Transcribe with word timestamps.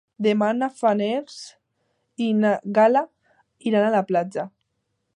Demà 0.27 0.45
na 0.59 0.69
Farners 0.79 1.35
i 2.29 2.33
na 2.39 2.57
Gal·la 2.79 3.07
iran 3.73 3.87
a 3.91 3.95
la 3.99 4.05
platja. 4.13 4.51